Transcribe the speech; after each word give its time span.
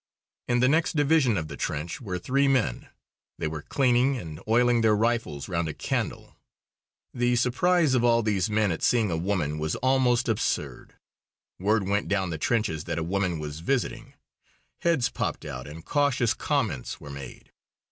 In 0.47 0.61
the 0.61 0.67
next 0.67 0.95
division 0.95 1.37
of 1.37 1.47
the 1.47 1.55
trench 1.55 2.01
were 2.01 2.17
three 2.17 2.47
men. 2.47 2.87
They 3.37 3.47
were 3.47 3.61
cleaning 3.61 4.17
and 4.17 4.39
oiling 4.47 4.81
their 4.81 4.95
rifles 4.95 5.47
round 5.47 5.69
a 5.69 5.75
candle. 5.75 6.35
The 7.13 7.35
surprise 7.35 7.93
of 7.93 8.03
all 8.03 8.17
of 8.17 8.25
these 8.25 8.49
men 8.49 8.71
at 8.71 8.81
seeing 8.81 9.11
a 9.11 9.15
woman 9.15 9.59
was 9.59 9.75
almost 9.75 10.27
absurd. 10.27 10.95
Word 11.59 11.87
went 11.87 12.07
down 12.07 12.31
the 12.31 12.39
trenches 12.39 12.85
that 12.85 12.97
a 12.97 13.03
woman 13.03 13.37
was 13.37 13.59
visiting. 13.59 14.15
Heads 14.79 15.09
popped 15.09 15.45
out 15.45 15.67
and 15.67 15.85
cautious 15.85 16.33
comments 16.33 16.99
were 16.99 17.11
made. 17.11 17.51